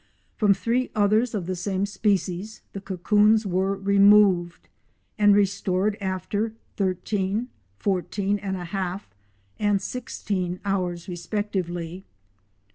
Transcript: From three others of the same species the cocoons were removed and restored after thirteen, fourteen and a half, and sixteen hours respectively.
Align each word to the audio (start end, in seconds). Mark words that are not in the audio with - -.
From 0.35 0.55
three 0.55 0.89
others 0.95 1.35
of 1.35 1.45
the 1.45 1.55
same 1.55 1.85
species 1.85 2.63
the 2.73 2.81
cocoons 2.81 3.45
were 3.45 3.75
removed 3.77 4.67
and 5.19 5.35
restored 5.35 5.95
after 6.01 6.55
thirteen, 6.75 7.49
fourteen 7.77 8.39
and 8.39 8.57
a 8.57 8.65
half, 8.65 9.07
and 9.59 9.79
sixteen 9.79 10.59
hours 10.65 11.07
respectively. 11.07 12.03